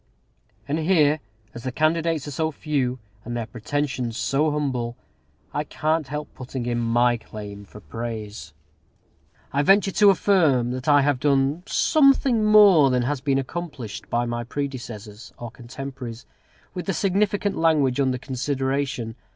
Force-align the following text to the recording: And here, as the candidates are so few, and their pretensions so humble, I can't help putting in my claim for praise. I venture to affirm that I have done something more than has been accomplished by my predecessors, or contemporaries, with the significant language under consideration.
And 0.67 0.79
here, 0.79 1.19
as 1.53 1.61
the 1.63 1.71
candidates 1.71 2.27
are 2.27 2.31
so 2.31 2.49
few, 2.51 2.97
and 3.23 3.37
their 3.37 3.45
pretensions 3.45 4.17
so 4.17 4.49
humble, 4.49 4.97
I 5.53 5.63
can't 5.63 6.07
help 6.07 6.33
putting 6.33 6.65
in 6.65 6.79
my 6.79 7.17
claim 7.17 7.65
for 7.65 7.81
praise. 7.81 8.51
I 9.53 9.61
venture 9.61 9.91
to 9.91 10.09
affirm 10.09 10.71
that 10.71 10.87
I 10.87 11.03
have 11.03 11.19
done 11.19 11.61
something 11.67 12.43
more 12.43 12.89
than 12.89 13.03
has 13.03 13.21
been 13.21 13.37
accomplished 13.37 14.09
by 14.09 14.25
my 14.25 14.43
predecessors, 14.43 15.33
or 15.37 15.51
contemporaries, 15.51 16.25
with 16.73 16.87
the 16.87 16.95
significant 16.95 17.55
language 17.55 17.99
under 17.99 18.17
consideration. 18.17 19.13